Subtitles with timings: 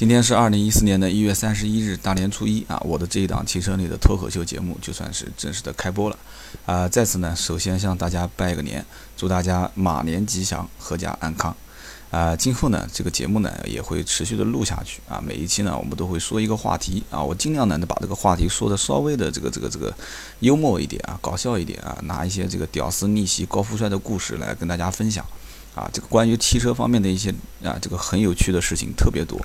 [0.00, 2.80] 今天是二零一四年的一月三十一日，大年初一啊！
[2.86, 6.18] 我的这一档汽车类的脱口秀节目就算是正式的开播了
[6.64, 6.88] 啊！
[6.88, 8.82] 在此呢，首先向大家拜个年，
[9.14, 11.54] 祝大家马年吉祥，阖家安康
[12.10, 12.34] 啊！
[12.34, 15.22] 今后呢，这个节目呢也会持续的录下去啊！
[15.22, 19.94] 每一期呢，我们都会说一个话题啊，我尽量呢把这个话题说的稍微的这个这个这个
[20.38, 25.22] 幽默一点啊，搞笑一点啊，拿一些这个屌丝逆袭高富帅的故事来跟大家分享。
[25.74, 27.30] 啊，这个关于汽车方面的一些
[27.62, 29.38] 啊，这个很有趣的事情特别多，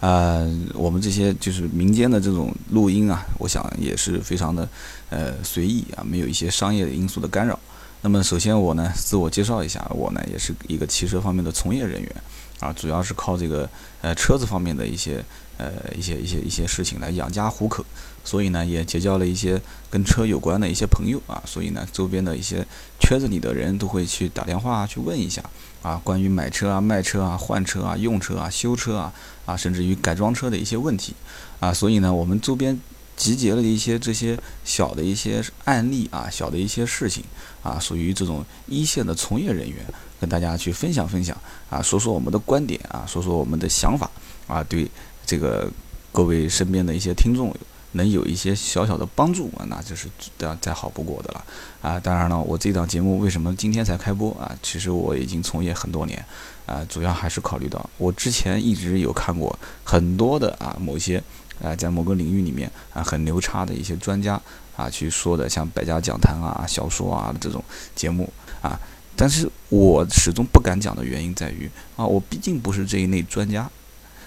[0.00, 4.68] 呃，我们这些就是民间的这种录音啊，我想也是非常的
[5.10, 7.58] 呃随意啊，没有一些商业因素的干扰。
[8.02, 12.14] 那么首先我呢自我介绍一下，我呢也是一个汽车方面的从业人员
[12.60, 13.68] 啊，主要是靠这个
[14.00, 15.24] 呃车子方面的一些
[15.58, 17.84] 呃一些一些一些事情来养家糊口。
[18.26, 22.66] 所以呢，也结交了一些跟车有关的一些朋友啊，所以呢，周边的一些
[22.98, 25.42] 圈子里的人都会去打电话去问一下
[25.82, 29.12] 啊，关于买车啊、卖车啊、换车啊、用车啊、修车啊
[29.44, 31.12] 啊，甚至于改装车的一些问题
[31.60, 32.80] 啊，所以呢，我们周边
[33.16, 37.24] 集结了一些这些小的一些案例啊，小的一些事情
[37.62, 39.84] 啊，属于这种一线的从业人员，
[40.20, 41.36] 跟大家去分享分享
[41.70, 44.10] 啊，说说我们的观点啊，说说我们的想法
[44.46, 44.90] 啊，对
[45.24, 45.70] 这个
[46.12, 47.54] 各位身边的一些听众。
[47.96, 51.44] 能有一些小小的帮助啊，那就是再再好不过的了
[51.80, 52.00] 啊！
[52.00, 54.50] 当然了，我这档节目为什么今天才开播啊？
[54.60, 56.24] 其实我已经从业很多年
[56.66, 61.22] 啊，主要还是考虑到我之前一直有看过很多的啊某些
[61.62, 64.40] 啊在某个领域里面啊很牛叉的一些专家
[64.76, 67.62] 啊去说的，像百家讲坛啊、小说啊这种
[67.94, 68.32] 节目
[68.62, 68.80] 啊，
[69.14, 73.70] 但是我始终不敢讲的原因在于啊，我毕竟不是这一类专家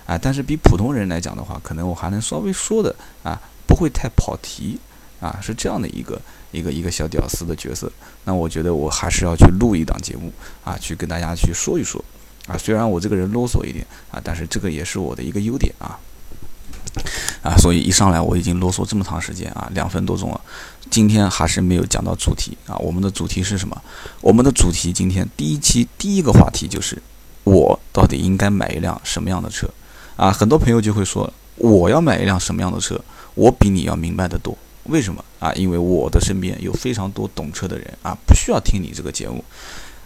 [0.06, 3.42] 啊，但是比普通人来讲的话，可能我还能稍微说的啊。
[3.68, 4.80] 不会太跑题
[5.20, 6.20] 啊，是这样的一个
[6.54, 7.92] 一个一个小屌丝的角色。
[8.24, 10.32] 那我觉得我还是要去录一档节目
[10.64, 12.02] 啊，去跟大家去说一说
[12.48, 12.58] 啊。
[12.58, 16.00] 虽然我这个人啰嗦一点啊，但是这个也是我的一个优点啊
[17.42, 17.56] 啊。
[17.58, 20.42] 所以一上来我已经啰嗦这么长时间啊，两分多钟了，
[20.90, 22.76] 今天还是没有讲到主题啊。
[22.78, 23.82] 我们的主题是什么？
[24.22, 27.02] 我们的主题今天第一期第一个话题就是
[27.44, 29.70] 我到底应该买一辆什么样的车
[30.16, 30.32] 啊？
[30.32, 33.00] 很多朋友就会说我要买一辆什么样的车？
[33.36, 35.54] 我比你要明白的多，为什么啊？
[35.54, 39.44] 因为我的身边有非常多懂车的人啊，不需要听你这个节目。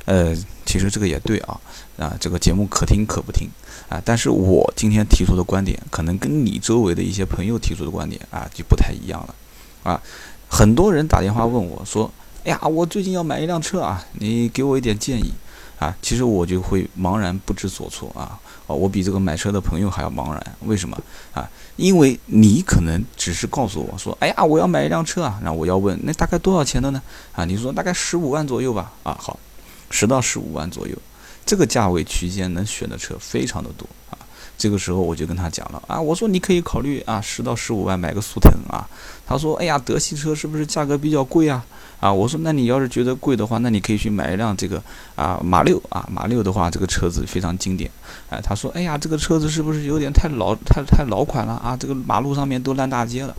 [0.06, 0.36] 呃，
[0.66, 1.60] 其实这个也对啊，
[1.98, 3.48] 啊，这个节目可听可不听
[3.88, 4.02] 啊。
[4.04, 9.36] 但是我今天提出的观点，可能跟你周围的一些朋友提出的观点啊，就不太一样了
[9.84, 10.02] 啊。
[10.50, 12.12] 很多人打电话问我说
[12.44, 15.32] ：“哎呀，我最近要买一辆车啊，你给我一点建议
[15.80, 18.40] 啊。”其实我就会茫然不知所措啊。
[18.68, 20.98] 哦，我比这个买车的朋友还要茫然，为什么
[21.34, 21.50] 啊？
[21.78, 27.02] 因为你可能只是告诉我说，哎呀，我要买一辆车啊，那我要问，那大概多少钱的呢？
[27.32, 28.92] 啊，你说大概十五万左右吧？
[29.04, 29.40] 啊，好，
[29.92, 30.96] 十到十五万左右，
[31.46, 34.18] 这个价位区间能选的车非常的多啊。
[34.58, 38.88] 这个时候我就跟他讲了啊，我说你可以考虑啊，十到十五万买个速腾啊。
[39.26, 41.66] 他说，哎呀，德系车是不是价格比较贵啊？
[42.00, 44.82] 啊，我说那你要是觉得贵的话，那你可以去买一辆这个
[45.16, 47.90] 啊马六啊马六的话，这个车子非常经典。
[48.30, 51.76] 哎，他说，哎呀，这个车子是不是有点太老太太老款了啊？
[51.76, 53.36] 这个马路上面都烂大街了。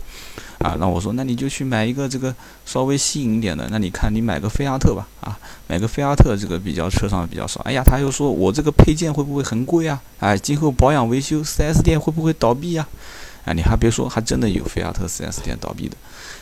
[0.63, 2.33] 啊，那我说，那你就去买一个这个
[2.65, 3.67] 稍微新颖一点的。
[3.69, 5.05] 那你看，你买个菲亚特吧。
[5.19, 5.37] 啊，
[5.67, 7.59] 买个菲亚特，这个比较车上比较少。
[7.61, 10.01] 哎呀，他又说我这个配件会不会很贵啊？
[10.19, 12.87] 哎，今后保养维修，4S 店会不会倒闭呀？
[13.45, 15.97] 啊，你还别说，还真的有菲亚特 4S 店倒闭的。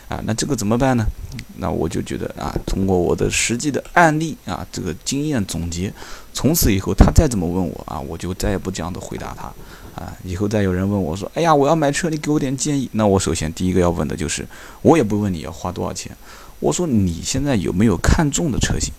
[0.08, 1.06] 啊，那这个怎么办呢？
[1.56, 5.92] 那我就觉得啊，通过我的实际的案例啊，这个经验总结，
[6.32, 9.50] 从此以后他再怎么问我啊，我就再也不这样的回答他。
[9.94, 12.88] 啊，以后再有人问我说，哎呀，我要买车，你给我点建议。
[12.92, 14.46] 那我首先第一个要问的就是，
[14.80, 16.16] 我也不问你要花多少钱，
[16.60, 18.92] 我说你现在有没有看中的车型？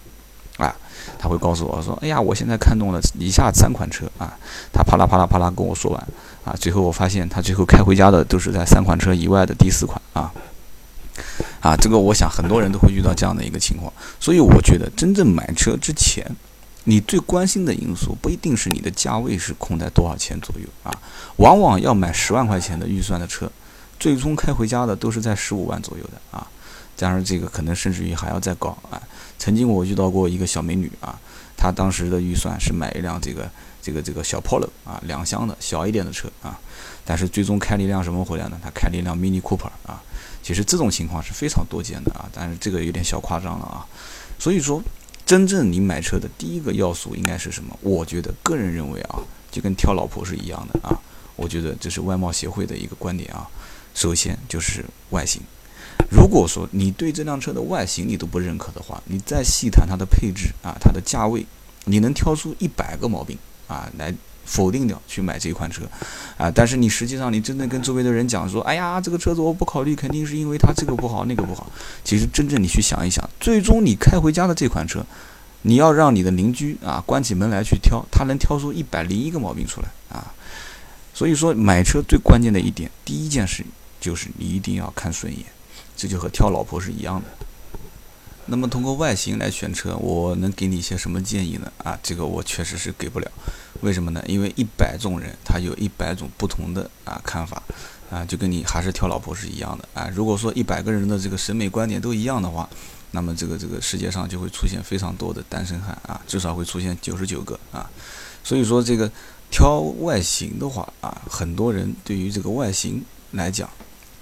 [0.57, 0.75] 啊，
[1.17, 4.37] 他会告诉我说，哎呀，我现在看中了以下三款车啊。
[4.71, 6.07] 他啪啦啪啦啪啦跟我说完，
[6.45, 10.31] 啊，最后我发现他最后开回家的都是在三款车以外的第四款啊。
[11.59, 16.23] 啊，这个我想很多人都会遇到这样的一个情况，所以我觉得真正买车之前，
[16.85, 20.91] 你最关心的因素不一定是你的价位是控在多少钱左右啊，
[21.37, 23.49] 往往要买十万块钱的预算的车，
[23.99, 26.45] 最终开回家的都是在十五万左右的啊，
[26.97, 29.01] 当然这个可能甚至于还要再高啊。
[29.39, 31.17] 曾经我遇到过一个小美女啊，
[31.55, 33.49] 她当时的预算是买一辆这个
[33.81, 36.59] 这个这个小 Polo 啊，两厢的小一点的车啊，
[37.05, 38.59] 但是最终开了一辆什么回来呢？
[38.61, 40.01] 她开了一辆 Mini Cooper 啊。
[40.41, 43.87] 其实这种情况是非常多见的啊，但是这个有点小夸张了啊。
[44.37, 44.83] 所以说，
[45.25, 47.77] 真正你买车的第一个要素应该是什么？
[47.81, 50.99] 我觉得个人认为啊，就跟挑老婆是一样的啊。
[51.35, 53.47] 我觉得这是外貌协会的一个观点啊。
[53.95, 55.41] 首先就是外形。
[56.09, 61.45] 如果说你对这辆车的外形你都不认可的话，你再细谈它的配置啊，它的价位，
[61.85, 63.37] 你能挑出一百个毛病
[63.67, 64.13] 啊来
[64.45, 65.83] 否定掉去买这款车，
[66.37, 71.71] 啊，但是你实际上你真正跟周围的人讲说，哎呀，这个车子我不考虑，肯定是因为它这个不好那个不好。
[72.03, 75.05] 其实真正你去想一想，最终你开回家的这款车，
[75.61, 80.33] 你要让你的邻居啊关起门来去挑，他能挑出一百零一个毛病出来啊。
[81.13, 83.63] 所以说买车最关键的一点，第一件事
[84.01, 85.45] 就是你一定要看顺眼，
[85.95, 87.45] 这就和挑老婆是一样的。
[88.47, 91.71] 那么通过外形来选车，我能给你一些什么建议呢？
[91.77, 93.31] 啊，这个我确实是给不了。
[93.81, 94.21] 为什么呢？
[94.27, 97.63] 因为一百种人，他有一百种不同的啊看法，
[98.11, 100.09] 啊，就跟你还是挑老婆是一样的啊。
[100.13, 102.69] 如果说一百个人的这个审美观点都一样的话，
[103.11, 107.89] 那么这个这个世界上就会出现非常多的单身汉啊，至少会出现九十九个啊。
[108.43, 109.09] 所以说这个
[109.49, 113.69] 挑外形的话啊，很多人对于这个外形来讲。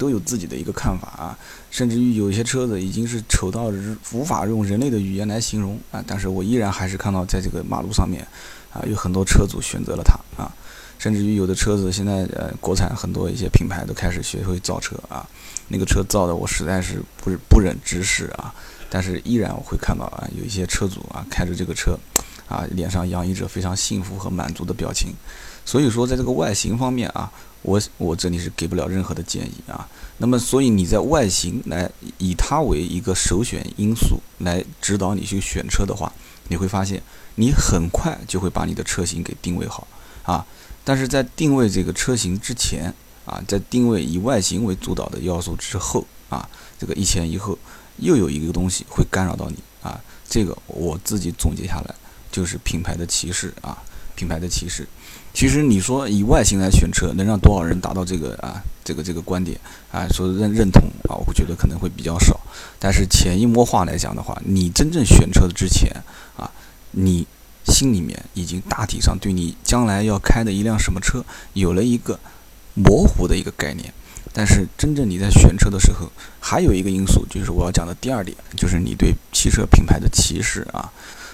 [0.02, 1.38] 都有自己的一个看法啊，
[1.70, 3.72] 甚至于有些车子已经是丑到
[4.14, 8.26] 无法用人类的语言来形容啊，但是我依然还是看到在这个马路上面
[8.74, 10.52] 啊，有很多车主选择了它啊，
[10.98, 15.24] 甚至于有的车子现在呃，国产很多一些品牌都开始学会造车啊，
[15.68, 18.52] 那个车造的我实在是不不忍直视啊，
[18.90, 21.96] 但是依然我会看到啊，有一些车主啊开着这个车
[22.52, 25.14] 啊，脸上洋溢着非常幸福和满足的表情，
[25.66, 27.32] 所以说在这个外形方面啊。
[27.64, 29.88] 我我这里是给不了任何的建议啊。
[30.18, 31.88] 那么，所以你在外形来
[32.18, 36.12] 以它为一个首选因素来指导你去选车的话，
[36.48, 37.00] 你会发现
[37.36, 39.88] 你很快就会把你的车型给定位好
[40.24, 40.44] 啊。
[40.84, 42.92] 但是在定位这个车型之前
[43.26, 46.50] 啊，在定位以外形为主导的要素之后啊，
[46.80, 47.56] 这个一前一后
[47.98, 50.02] 又有一个东西会干扰到你啊。
[50.28, 51.94] 这个我自己总结下来
[52.32, 53.78] 就是品牌的歧视啊，
[54.16, 54.88] 品牌的歧视。
[55.34, 59.58] 其实你说以外形来选车，能让多少人达到这个啊这个这个观点
[59.90, 61.16] 啊说认认同啊？
[61.26, 62.38] 我觉得可能会比较少。
[62.80, 65.90] 但是潜移默化来讲的话，你真正选车之前
[66.36, 66.52] 啊，
[66.92, 67.26] 你
[67.66, 71.24] 心里面已经大体上对你将来要开的一辆什么车
[71.54, 72.20] 有了一个
[72.74, 73.94] 模糊的一个概念。
[74.34, 76.12] 但是真正你在选车的时候，
[76.42, 80.92] 还有一个因素就是我要讲的第二点，就是你对汽车品牌的歧视啊。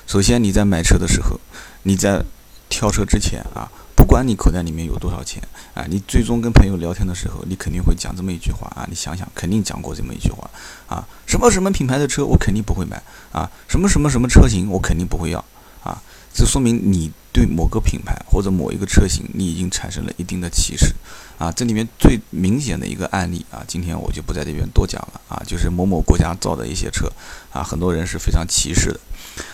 [0.08, 1.40] 首先你在买车的时候，
[1.84, 2.24] 你在
[2.70, 3.70] 挑车之前啊。
[3.94, 5.42] 不管你口袋里面有多少钱
[5.74, 8.88] 啊，你最终跟朋友聊天的时候，你肯定会讲这么一句话啊。
[8.88, 10.50] 你想想，肯定讲过这么一句话
[10.88, 11.06] 啊。
[11.26, 13.02] 什么什么品牌的车我肯定不会买
[13.34, 13.52] 啊。
[13.68, 15.44] 什么什么什么车型我肯定不会要
[15.84, 16.02] 啊。
[16.34, 20.96] 这说明你对某个品牌或者某一个车型，你已经产生了一定的歧视
[21.38, 21.52] 啊。
[21.52, 27.08] 这里面最明显的一个案例啊，今天我就不在这边多讲了啊，就是某某国家造的一些车
[27.54, 29.00] 啊，很多人是非常歧视的。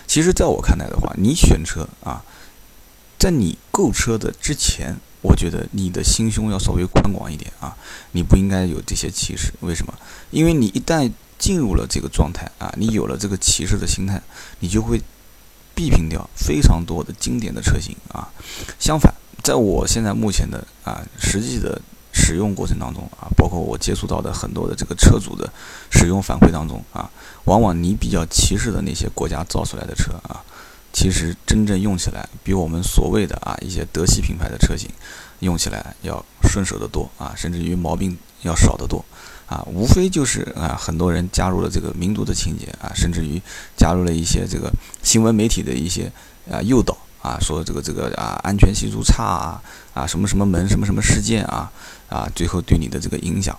[0.08, 2.24] 其实，在我看来的话，你选车啊。
[3.20, 7.74] 在你购车的之前，我觉得你的心胸要稍微宽广一点啊，
[8.12, 9.54] 你不应该有这些歧视。
[9.62, 9.94] 为什么？
[10.32, 11.10] 因为你一旦
[11.40, 14.22] 进入了这个状态啊，你有了这个歧视的心态，
[14.60, 15.02] 你就会
[15.75, 18.30] 避平掉非常多的经典的车型啊。
[18.80, 21.81] 相反，在我现在目前的啊实际的
[22.12, 25.52] 使用过程当中啊，包括我接触到的很多的这个车主的
[25.92, 27.10] 使用反馈当中啊，
[27.46, 30.44] 往往你比较歧视的那些国家造出来的车啊。
[30.94, 34.88] 其实真正用起来，比我们所谓的啊一些德系品牌的车型
[35.40, 39.04] 用起来要顺手得多啊，甚至于毛病要少得多
[39.48, 39.63] 啊。
[39.68, 43.42] 无非就是啊，很多人加入了这个民族的情节啊，甚至于
[43.75, 46.12] 加入了一些这个新闻媒体的一些
[46.51, 49.62] 啊诱导啊，说这个这个啊安全系数差啊
[49.94, 51.72] 啊什么什么门什么什么事件啊
[52.10, 53.58] 啊，最后对你的这个影响。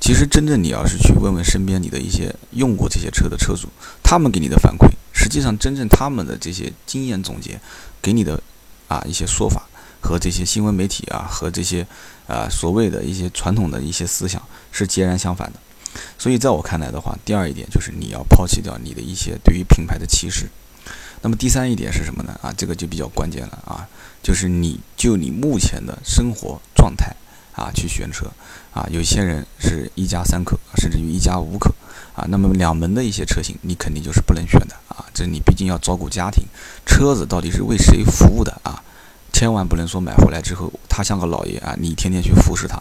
[0.00, 3.68] 其实真正你要是去问问身边你的一些用过这些车的车主，
[4.02, 4.88] 他们给你的反馈。
[5.12, 7.60] 实际上，真正他们的这些经验总结，
[8.00, 8.42] 给你的
[8.88, 9.68] 啊一些说法，
[10.00, 11.86] 和这些新闻媒体啊，和这些
[12.26, 14.42] 啊所谓的一些传统的一些思想
[14.72, 15.58] 是截然相反的。
[16.18, 20.48] 所以，在我看来的话，第二一点就是你要抛弃掉你的一些对于品牌的歧视。
[21.22, 22.38] 那么第三一点是什么呢？
[22.42, 23.86] 啊，这个就比较关键了啊，
[24.22, 27.14] 就是你就你目前的生活状态
[27.52, 28.26] 啊去选车
[28.72, 31.74] 啊，有些人是一家三口，甚至于一家五口。
[32.12, 35.06] 啊，那么两门的一些车型，你肯定就是不能选的啊！
[35.14, 36.44] 这你毕竟要照顾家庭，
[36.84, 38.82] 车子到底是为谁服务的啊？
[39.32, 42.78] 千万不能说买回来之后，他像个老爷啊，你天天去服侍他。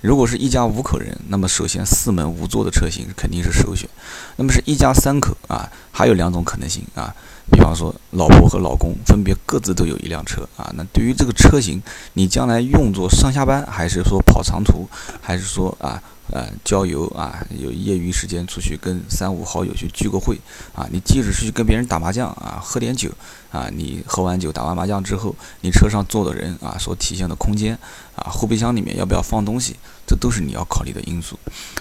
[0.00, 3.88] 如果是一家五口人，那么首先四门五座的车型肯定是首选。
[4.36, 7.14] 那么是一家三口啊，还有两种可能性啊，
[7.50, 11.82] 比方说老婆和老公分别各自都有一辆车啊，那对于这个车型，
[12.14, 14.88] 你将来用作上下班，还是说跑长途，
[15.20, 16.02] 还是说啊？
[16.32, 20.38] 呃，郊游啊，有业余时间出去跟三五好友去聚个会
[20.72, 20.86] 啊。
[20.92, 23.10] 你即使是去跟别人打麻将啊，喝点酒
[23.50, 27.76] 啊，你喝完酒打完麻将之后，你车上坐的人啊，所体现的空间
[28.20, 31.38] 啊，后备箱里面要不要放东西，这都是你要考虑的因素。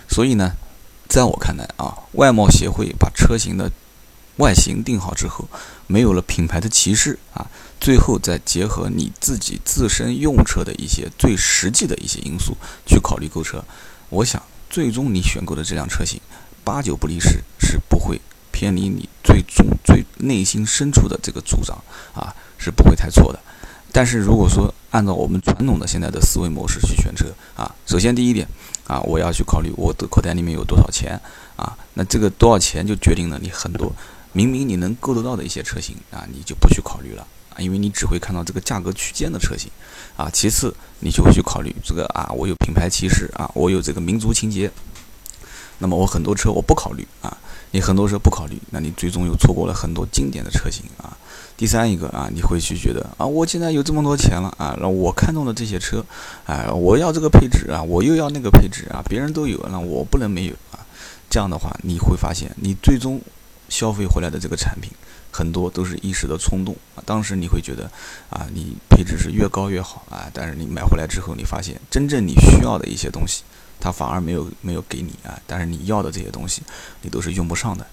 [0.07, 0.53] 所以呢，
[1.07, 3.71] 在我看来啊，外贸协会把车型的
[4.37, 5.47] 外形定好之后，
[5.85, 7.45] 没有了品牌的歧视啊，
[7.79, 12.55] 最后再结合你自己自身用车的一些最实际的一些因素
[12.85, 13.63] 去考虑购车，
[14.09, 16.21] 我想最终你选购的这辆车型，
[16.63, 21.77] 八九不离十是不会偏离你最终最内心深处的这个主张
[22.13, 23.39] 啊，是不会太错的。
[23.91, 28.47] 但是如果说按照我们传统的现在的思维模式去选车啊，首先第一点
[28.85, 31.19] 啊，我要去考虑我的口袋里面有多少钱
[31.55, 33.91] 啊，那这个多少钱就决定了你很多
[34.31, 39.69] 明明你能够得到的一些车型啊，你就不去考虑了啊，因为你只会看到这个价格区间的车型
[40.15, 40.29] 啊。
[40.31, 44.71] 其次，你就会去考虑这个啊，我有品牌歧视啊，我有这个民族情节，
[45.79, 47.35] 那么我很多车我不考虑啊，
[47.71, 51.17] 你很多车不考虑，那你最终又错过了很多经典的车型啊。
[51.57, 56.05] 第三一个啊，你会去觉得啊，我现在有这么多钱了啊，那我看中的这些车，
[56.45, 60.79] 哎，我要这个配置啊，我又要那个配置啊，别人都有，那我不能没有啊。
[61.29, 63.21] 这样的话，你会发现，你最终
[63.67, 64.89] 消费回来的这个产品，
[65.31, 67.03] 很多都是一时的冲动啊。
[67.05, 67.89] 当时你会觉得
[68.29, 73.43] 啊，你配置是越高越好啊，但是你买回来之后，你发现真正你需要的一些东西，
[73.79, 75.39] 它反而没有没有给你啊。
[75.47, 76.61] 但是你要的这些东西，
[77.01, 77.85] 你都是用不上的。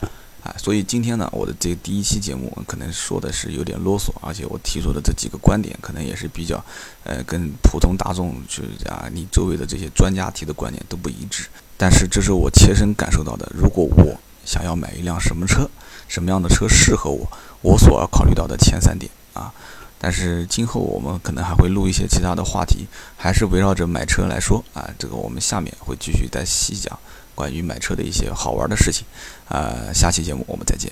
[0.42, 6.64] 啊，所以今天呢，我的这第一期节目可能说的是有点啰嗦，而且我提出的这几个观点可能也是比较，
[7.02, 11.48] 呃，跟普通大众就是啊，你周围的这些专家提的观点都不一致。
[11.76, 13.50] 但是这是我切身感受到的。
[13.52, 14.16] 如果我
[14.46, 15.68] 想要买一辆什么车，
[16.08, 17.28] 什么样的车适合我，
[17.60, 19.52] 我所要考虑到的前三点啊。
[19.98, 22.86] 但是今后我们可能还会录一些其他的话题，
[23.16, 24.88] 还是围绕着买车来说啊。
[24.98, 26.98] 这个我们下面会继续再细讲。
[27.34, 29.04] 关于买车的一些好玩的事情，
[29.48, 30.90] 啊，下期节目我们再见。